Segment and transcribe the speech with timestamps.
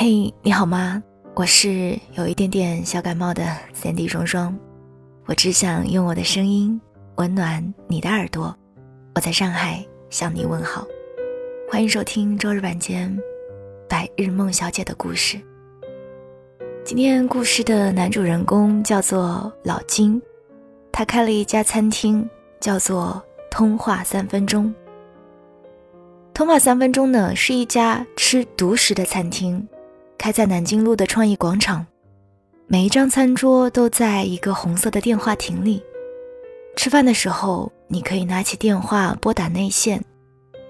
[0.00, 1.02] 嘿，你好吗？
[1.34, 4.56] 我是有一点点小感冒的 Sandy 双双，
[5.26, 6.80] 我只想用我的声音
[7.16, 8.56] 温暖你的耳朵。
[9.16, 10.86] 我在上海向你问好，
[11.68, 13.10] 欢迎收听周日晚间
[13.88, 15.36] 《白日梦小姐的故事》。
[16.84, 20.22] 今天故事的男主人公叫做老金，
[20.92, 22.24] 他开了一家餐厅，
[22.60, 24.72] 叫做“通话三分钟”。
[26.32, 29.66] 通话三分钟呢，是一家吃独食的餐厅。
[30.18, 31.86] 开在南京路的创意广场，
[32.66, 35.80] 每一张餐桌都在一个红色的电话亭里。
[36.76, 40.04] 吃饭的时候，你可以拿起电话拨打内线，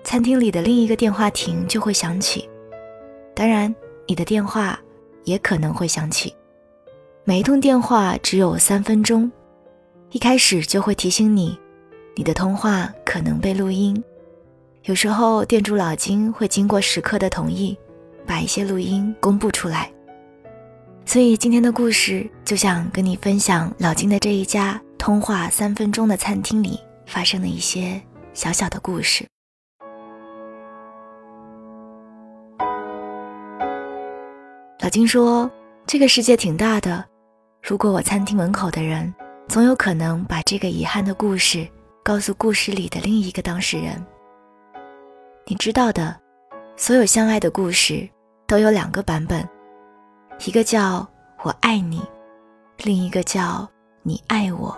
[0.04, 2.46] 餐厅里的另一个电话亭就会响起。
[3.34, 3.74] 当然，
[4.06, 4.78] 你的电话
[5.24, 6.34] 也可能会响起。
[7.24, 9.32] 每一通电话只有三分钟，
[10.10, 11.58] 一开始就会提醒你，
[12.14, 14.02] 你的通话可能被录音。
[14.84, 17.76] 有时候，店主老金会经过食客的同意。
[18.28, 19.90] 把一些录音公布出来，
[21.06, 27.98] 所以今天的故事就想跟你分享老金的这一家通话三分钟的餐厅里发生的一些
[28.34, 29.24] 小小的故事。
[34.80, 35.50] 老金说
[35.86, 37.02] ：“这个世界挺大的，
[37.62, 39.12] 如果我餐厅门口的人，
[39.48, 41.66] 总有可能把这个遗憾的故事
[42.04, 44.04] 告诉故事里的另一个当事人。
[45.46, 46.14] 你知道的，
[46.76, 48.06] 所有相爱的故事。”
[48.48, 49.46] 都有两个版本，
[50.46, 51.06] 一个叫
[51.42, 52.02] 我爱你，
[52.78, 53.68] 另一个叫
[54.02, 54.74] 你爱我。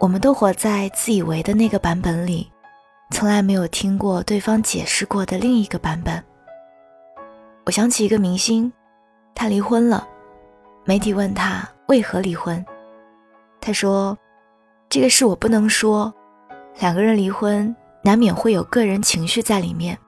[0.00, 2.50] 我们都活在自以为的那个版本里，
[3.10, 6.24] 从来没有听过对方解释过的另一个版本。
[7.66, 8.72] 我想起一个明星，
[9.34, 10.08] 他离婚了，
[10.86, 12.64] 媒体问他为何离婚，
[13.60, 14.16] 他说
[14.88, 16.12] ：“这个事我不能说，
[16.80, 19.98] 两个人离婚难免会有个人情绪在里面。”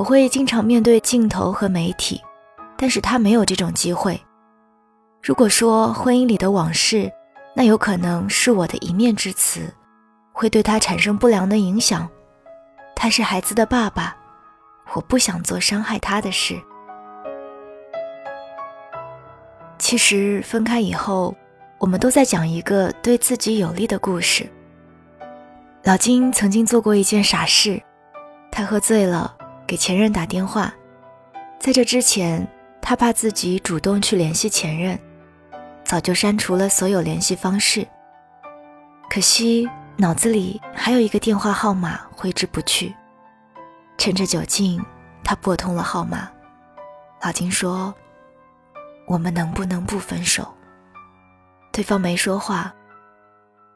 [0.00, 2.18] 我会经常面对镜头和媒体，
[2.74, 4.18] 但是他没有这种机会。
[5.22, 7.12] 如果说婚姻里的往事，
[7.54, 9.70] 那有可能是我的一面之词，
[10.32, 12.08] 会对他产生不良的影响。
[12.96, 14.16] 他是孩子的爸爸，
[14.94, 16.58] 我不想做伤害他的事。
[19.76, 21.36] 其实分开以后，
[21.76, 24.48] 我们都在讲一个对自己有利的故事。
[25.84, 27.78] 老金曾经做过一件傻事，
[28.50, 29.36] 他喝醉了。
[29.70, 30.74] 给前任打电话，
[31.60, 32.44] 在这之前，
[32.82, 34.98] 他怕自己主动去联系前任，
[35.84, 37.86] 早就删除了所有联系方式。
[39.08, 42.92] 可惜脑子里还有一个电话号码挥之不去。
[43.96, 44.84] 趁着酒劲，
[45.22, 46.28] 他拨通了号码。
[47.22, 47.94] 老金说
[49.06, 50.52] ：“我们能不能不分手？”
[51.70, 52.74] 对方没说话。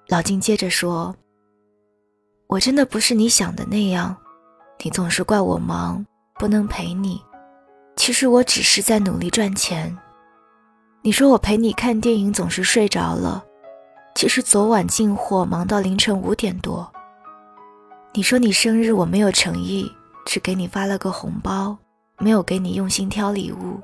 [0.08, 1.14] 老金接着说
[2.50, 4.16] ：“我真的不是你想的那样。”
[4.84, 7.18] 你总是怪我忙，不能陪你。
[7.96, 9.96] 其实我只是在努力赚钱。
[11.00, 13.42] 你说我陪你看电影总是睡着了，
[14.14, 16.86] 其实昨晚进货忙到凌晨五点多。
[18.12, 19.90] 你说你生日我没有诚意，
[20.26, 21.74] 只给你发了个红包，
[22.18, 23.80] 没有给你用心挑礼物。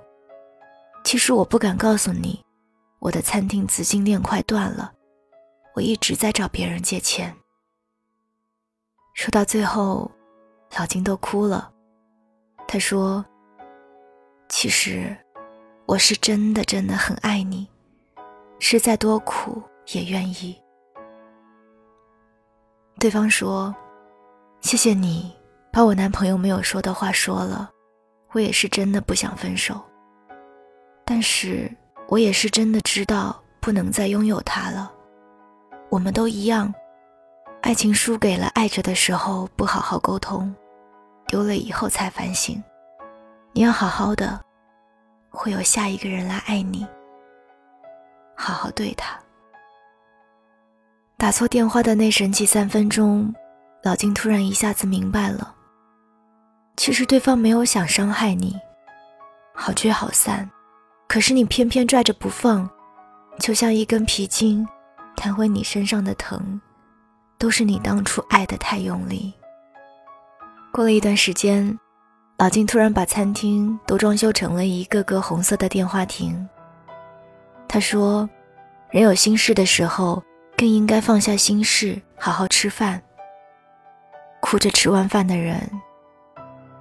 [1.03, 2.39] 其实我不敢告诉你，
[2.99, 4.93] 我的餐厅资金链快断了，
[5.75, 7.35] 我一直在找别人借钱。
[9.15, 10.11] 说到最后。
[10.79, 11.71] 老金都哭了，
[12.67, 13.25] 他说
[14.49, 15.17] ：“其实，
[15.85, 17.69] 我是真的真的很爱你，
[18.61, 20.57] 是再多苦也愿意。”
[22.99, 23.75] 对方说
[24.63, 25.35] ：“谢谢你
[25.73, 27.71] 把我男朋友没有说的话说了，
[28.33, 29.81] 我也是真的不想分手，
[31.05, 31.71] 但是
[32.09, 34.93] 我也是真的知道不能再拥有他了。
[35.91, 36.73] 我们都一样。”
[37.63, 40.53] 爱情输给了爱着的时候不好好沟通，
[41.27, 42.61] 丢了以后才反省。
[43.53, 44.41] 你要好好的，
[45.31, 46.87] 会有下一个人来爱你。
[48.35, 49.19] 好好对他。
[51.19, 53.33] 打错电话的那神奇三分钟，
[53.83, 55.55] 老金突然一下子明白了，
[56.79, 58.59] 其实对方没有想伤害你，
[59.55, 60.51] 好聚好散，
[61.07, 62.69] 可是你偏偏拽着不放，
[63.39, 64.67] 就像一根皮筋，
[65.15, 66.59] 弹回你身上的疼。
[67.41, 69.33] 都是你当初爱的太用力。
[70.71, 71.79] 过了一段时间，
[72.37, 76.47] 老金突然把餐厅都装修成了一个个红色的电话亭。
[77.67, 78.29] 他说
[78.93, 80.23] ：“人有心事的时候，
[80.55, 83.01] 更应该放下心事，好好吃饭。
[84.43, 85.59] 哭着吃完饭的人，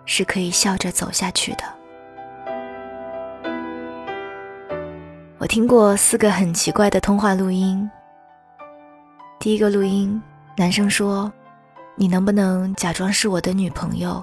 [0.06, 1.64] 是可以笑着走下去的。”
[5.40, 7.90] 我听过四个很奇怪的通话录音。
[9.40, 10.22] 第一个录音。
[10.60, 11.32] 男生说
[11.96, 14.22] ：“你能不能假装是我的女朋友？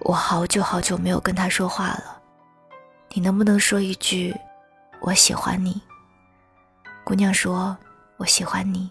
[0.00, 2.20] 我好久好久没有跟他说话了，
[3.10, 4.34] 你能不能说一句
[5.00, 5.80] ‘我喜欢你’？”
[7.06, 7.78] 姑娘说
[8.18, 8.90] ：“我喜欢你。”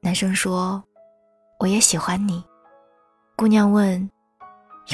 [0.00, 0.82] 男生说
[1.60, 2.42] ：“我也喜欢你。”
[3.36, 4.10] 姑娘问：“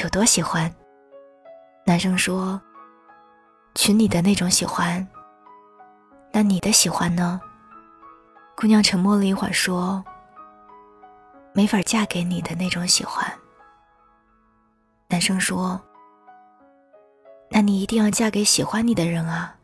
[0.03, 0.69] 有多喜欢？”
[1.87, 2.61] 男生说
[3.75, 5.07] ：“娶你的那种喜欢。”
[6.33, 7.39] 那你的喜欢呢？
[8.59, 10.03] 姑娘沉默了一会儿，说
[11.55, 13.25] ：“没法嫁给你的那种喜欢。”
[15.07, 15.79] 男生说
[17.49, 19.55] ：“那你一定要嫁给喜欢你的人啊。”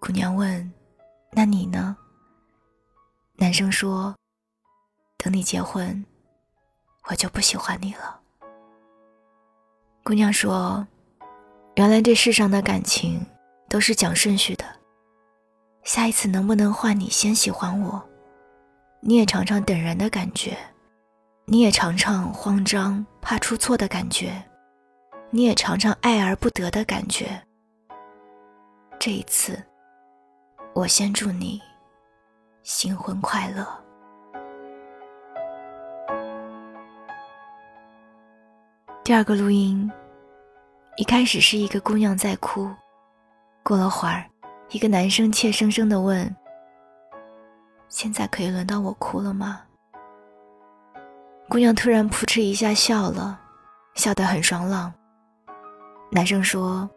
[0.00, 0.72] 姑娘问
[1.30, 1.96] ：“那你呢？”
[3.38, 4.12] 男生说
[5.16, 6.04] ：“等你结婚，
[7.04, 8.18] 我就不喜欢你了。”
[10.02, 10.84] 姑娘说
[11.78, 13.24] ：“原来这世上的感情
[13.68, 14.58] 都是讲顺序。
[16.00, 18.02] 下一次能不能换你先喜欢我？
[19.00, 20.56] 你也尝尝等人的感觉，
[21.44, 24.32] 你也尝尝慌张怕出错的感觉，
[25.28, 27.38] 你也尝尝爱而不得的感觉。
[28.98, 29.62] 这一次，
[30.72, 31.60] 我先祝你。”
[32.64, 33.66] 新婚快乐。
[39.04, 39.92] 第二个录音，
[40.96, 42.70] 一开始是一个姑娘在哭，
[43.62, 44.24] 过了会儿，
[44.70, 46.34] 一个男生怯生生的问
[47.88, 49.62] ：“现在可以轮到我哭了吗？”
[51.50, 53.40] 姑娘突然扑哧一下笑了，
[53.94, 54.92] 笑得很爽朗。
[56.12, 56.88] 男生说：“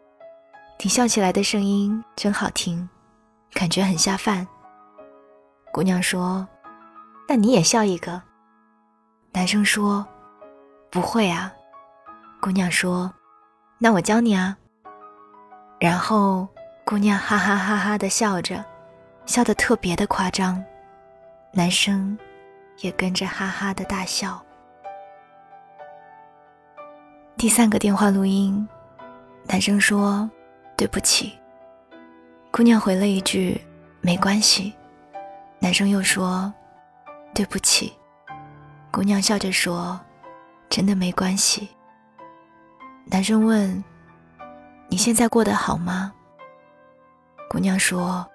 [0.80, 2.88] 你笑起来的声音真好听，
[3.52, 4.46] 感觉很下饭。”
[5.72, 6.46] 姑娘说
[7.28, 8.22] ：“那你也笑一个。”
[9.34, 10.06] 男生说
[10.92, 11.52] ：“不会啊。”
[12.40, 13.12] 姑娘说
[13.78, 14.56] ：“那我教你啊。”
[15.80, 16.46] 然后
[16.86, 18.62] 姑娘哈哈哈哈的笑着，
[19.24, 20.62] 笑得特别的夸张，
[21.50, 22.16] 男生
[22.80, 24.40] 也跟着哈哈的大笑。
[27.38, 28.68] 第三个电话录音，
[29.44, 30.30] 男生说
[30.76, 31.32] ：“对不起。”
[32.52, 33.58] 姑娘回了一句
[34.02, 34.74] ：“没关系。”
[35.58, 36.52] 男生又说
[37.34, 37.94] ：“对不起。”
[38.92, 39.98] 姑娘笑着说
[40.68, 41.66] ：“真的没关系。”
[43.10, 43.82] 男生问
[44.88, 46.12] ：“你现在过得好吗？”
[47.54, 48.28] 姑娘说：“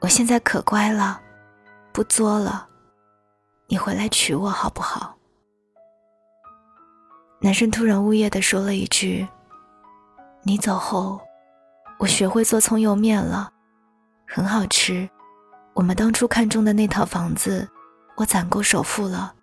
[0.00, 1.20] 我现在可乖了，
[1.92, 2.66] 不作了。
[3.66, 5.14] 你回来娶我好不好？”
[7.42, 9.28] 男生突然呜咽的说了一句
[10.44, 11.20] ：“你走后，
[11.98, 13.52] 我学会做葱油面了，
[14.26, 15.06] 很好吃。”
[15.76, 17.68] 我们当初看中的那套房子，
[18.16, 19.34] 我攒够首付了。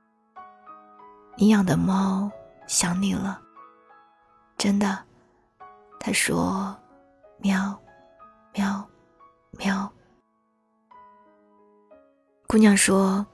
[1.35, 2.31] 你养的猫
[2.65, 3.39] 想你了，
[4.57, 4.97] 真的。
[5.99, 6.75] 他说
[7.37, 7.79] ：“喵，
[8.57, 8.89] 喵，
[9.59, 9.89] 喵。”
[12.49, 13.25] 姑娘说：“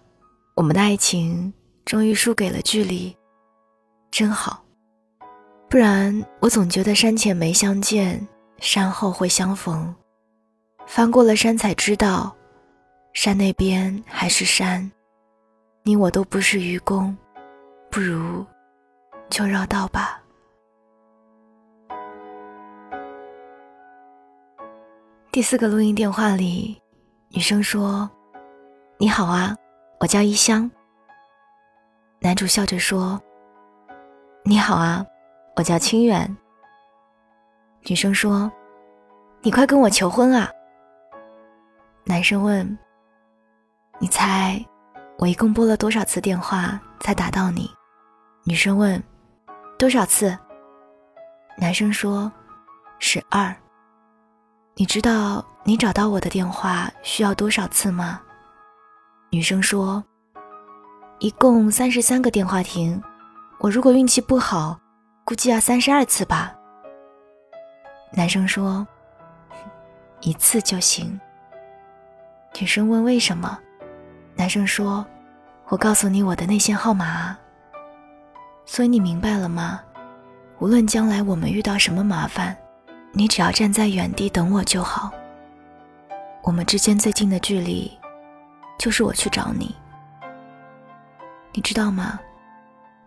[0.55, 1.53] 我们的爱情
[1.85, 3.15] 终于输给了距离，
[4.11, 4.63] 真好。
[5.69, 8.27] 不然我总觉得山前没相见，
[8.59, 9.95] 山后会相逢。
[10.85, 12.35] 翻过了山才知道。”
[13.13, 14.91] 山那边还是山，
[15.83, 17.15] 你我都不是愚公，
[17.91, 18.43] 不如
[19.29, 20.22] 就绕道吧。
[25.33, 26.79] 第四个录音电话里，
[27.29, 28.07] 女生说
[28.99, 29.55] ：“你好啊，
[29.99, 30.69] 我叫一香。”
[32.21, 33.19] 男主笑着说
[34.45, 35.03] ：“你好啊，
[35.55, 36.37] 我叫清远。”
[37.89, 38.51] 女生说
[39.41, 40.47] ：“你快跟我求婚啊！”
[42.05, 42.77] 男生问。
[43.97, 44.63] 你猜，
[45.17, 47.67] 我一共拨了多少次电话才打到你？
[48.43, 49.01] 女生问
[49.79, 50.37] ：“多少次？”
[51.57, 52.31] 男生说
[52.99, 53.51] ：“十二。”
[54.75, 58.19] 你知道你找到我的电话需要多少次吗？
[59.29, 60.03] 女生说
[61.19, 62.99] ：“一共三十三个电话亭，
[63.59, 64.79] 我如果运气不好，
[65.23, 66.55] 估计要三十二次吧。”
[68.11, 68.85] 男生说
[70.21, 71.19] ：“一次就行。”
[72.59, 73.59] 女生问：“为什么？”
[74.35, 75.05] 男生说
[75.69, 77.37] ：“我告诉你我的内线号码，
[78.65, 79.81] 所以你明白了吗？
[80.57, 82.57] 无论将来我们遇到什么麻烦，
[83.15, 85.11] 你只要站在原地等我就好。
[86.41, 87.95] 我们之间最近的距离，
[88.79, 89.73] 就是我去找你。
[91.53, 92.19] 你知道吗？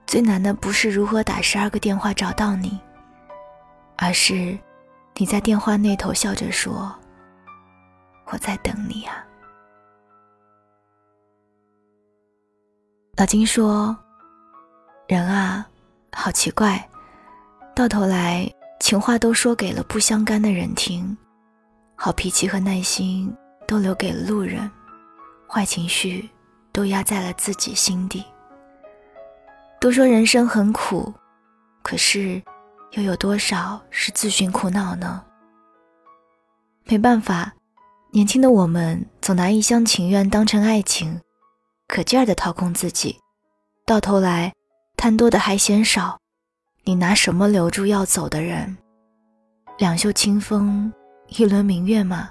[0.07, 2.79] 最难的不是如何打十二个电话找到你，
[3.97, 4.57] 而是
[5.17, 6.95] 你在电话那头笑着说
[8.31, 9.25] ：‘我在等你啊。’”
[13.19, 13.97] 老金说
[15.09, 15.67] ：“人啊，
[16.13, 16.89] 好奇怪，
[17.75, 18.49] 到头来
[18.87, 21.19] 情话都说给了不相干的人听，
[21.97, 24.71] 好脾气和耐心都留给了路人，
[25.49, 26.31] 坏情绪
[26.71, 28.25] 都压在了自己心底。
[29.81, 31.13] 都说人生很苦，
[31.83, 32.41] 可是
[32.93, 35.21] 又有多少是自寻苦恼呢？
[36.85, 37.53] 没办法，
[38.13, 41.21] 年轻的我们总拿一厢情愿当成爱情，
[41.89, 43.19] 可劲儿的掏空自己，
[43.85, 44.55] 到头来
[44.97, 46.17] 贪多的还嫌少。
[46.89, 48.77] 你拿什么留住要走的人？
[49.77, 50.93] 两袖清风，
[51.27, 52.31] 一轮明月吗？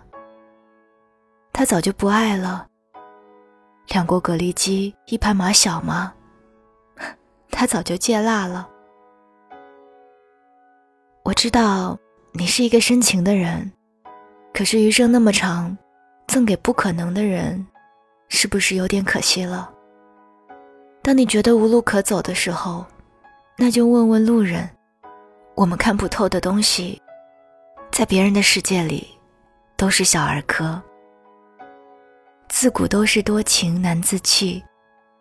[1.51, 2.65] 他早就不爱了。
[3.89, 6.13] 两锅蛤蜊鸡，一盘马小吗？
[7.51, 8.65] 他早就戒辣了。
[11.25, 11.99] 我知道
[12.31, 13.69] 你是一个深情的人，
[14.53, 15.77] 可是余生那么长，
[16.27, 17.67] 赠给不可能的人，
[18.29, 19.69] 是不是有点可惜了？
[21.01, 22.85] 当你觉得无路可走的时候，
[23.57, 24.69] 那就问问路人。
[25.55, 27.01] 我们看不透的东西，
[27.89, 29.07] 在别人的世界里，
[29.77, 30.81] 都是小儿科。
[32.49, 34.61] 自古都是多情难自弃，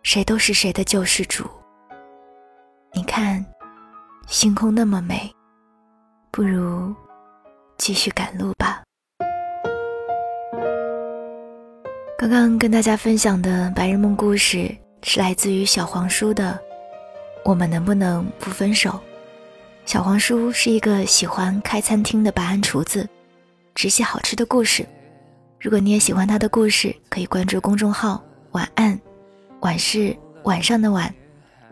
[0.03, 1.45] 谁都是谁的救世主。
[2.93, 3.43] 你看，
[4.27, 5.31] 星空那么美，
[6.29, 6.93] 不如
[7.77, 8.83] 继续赶路吧。
[12.17, 16.59] 刚刚跟大家分享的白日梦故事是来自于小黄书的
[17.45, 18.89] 《我们能不能不分手》。
[19.85, 23.07] 小黄书是一个喜欢开餐厅的白安厨子，
[23.75, 24.83] 只写好吃的故事。
[25.61, 28.19] 如果你也喜欢他的故事，可以关注公众号
[28.53, 28.99] “晚安”，
[29.61, 31.13] 晚是晚上的晚，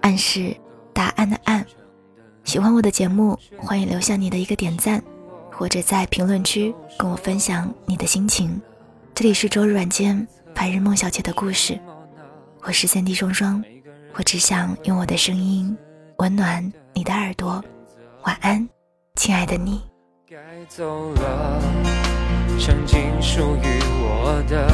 [0.01, 0.55] 暗是
[0.93, 1.65] 答案的暗。
[2.43, 5.03] 喜欢我的节目，欢迎留下你的一个点赞，
[5.51, 8.61] 或者在评论区跟我分享你的心情。
[9.15, 11.79] 这里是周日晚间白日梦小姐的故事，
[12.61, 13.63] 我是三 D 双双，
[14.15, 15.75] 我只想用我的声音
[16.17, 17.63] 温暖你的耳朵。
[18.25, 18.69] 晚安，
[19.15, 19.81] 亲爱的你。
[20.29, 21.59] 该走了
[22.59, 24.67] 曾经属于我的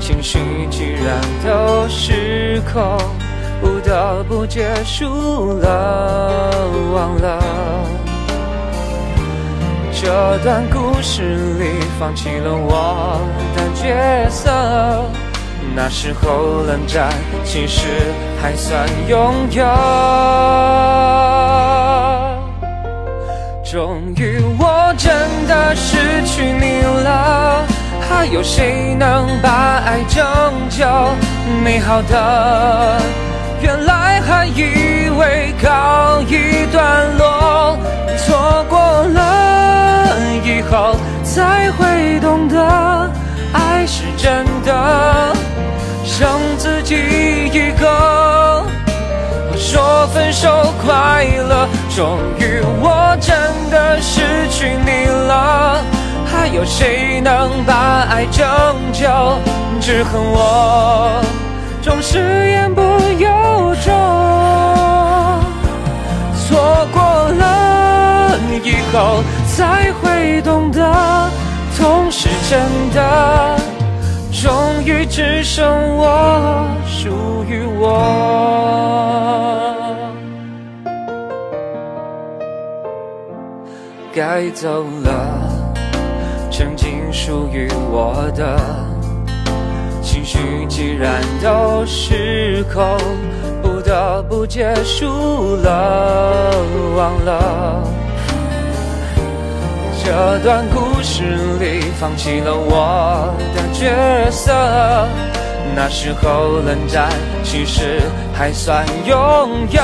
[0.00, 2.98] 情绪，既然都失控，
[3.60, 7.40] 不得不结束了，忘了
[9.92, 11.22] 这段故事
[11.60, 13.20] 里放弃了我
[13.54, 14.50] 的角色。
[15.74, 17.08] 那时候冷战，
[17.44, 17.88] 其实
[18.40, 19.64] 还算拥有。
[23.64, 25.10] 终于，我真
[25.48, 27.64] 的失去你了，
[28.06, 30.22] 还有谁能把爱拯
[30.68, 30.84] 救？
[31.64, 33.00] 美好的，
[33.62, 37.78] 原来还以为告一段落，
[38.18, 43.10] 错过了以后才会懂得，
[50.32, 53.36] 说分手快乐，终于我真
[53.70, 55.84] 的失去你了，
[56.24, 58.46] 还有谁能把爱拯
[58.92, 59.06] 救？
[59.78, 61.22] 只恨我
[61.82, 63.92] 总是言不由衷，
[66.34, 67.02] 错过
[67.38, 71.30] 了以后才会懂得，
[71.76, 72.58] 痛是真
[72.94, 73.56] 的，
[74.32, 79.61] 终于只剩我属于我。
[84.14, 85.48] 该走了，
[86.50, 88.60] 曾经属于我的
[90.02, 92.98] 情绪，既然都失控，
[93.62, 96.52] 不得不结束了，
[96.94, 97.82] 忘了
[100.04, 101.22] 这段故事
[101.58, 104.52] 里放弃了我的角色。
[105.74, 107.08] 那时候冷战，
[107.42, 108.02] 其实
[108.34, 109.16] 还算拥
[109.70, 109.82] 有。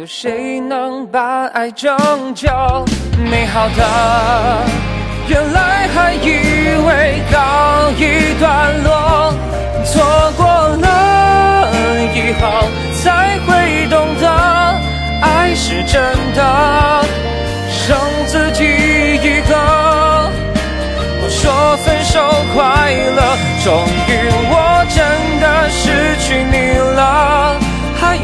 [0.00, 1.94] 有谁能把爱拯
[2.34, 2.48] 救？
[3.30, 4.64] 美好的，
[5.28, 6.28] 原来还以
[6.86, 9.34] 为告一段落，
[9.84, 10.02] 错
[10.38, 10.46] 过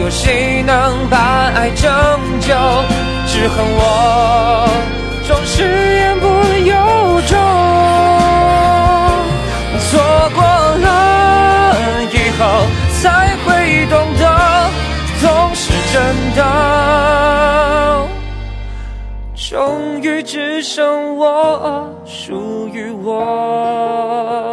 [0.07, 1.91] 有谁能把爱拯
[2.39, 2.55] 救
[3.27, 4.69] 只恨我
[5.27, 5.65] 总是
[5.97, 6.27] 言不
[6.65, 6.77] 由
[7.27, 7.37] 衷
[9.81, 9.99] 错
[10.33, 10.45] 过
[10.79, 10.87] 了
[12.13, 12.41] 以后
[13.03, 14.25] 才会懂得
[15.21, 15.97] 痛是真
[16.37, 16.39] 的
[19.35, 24.47] 终于只剩我属于我。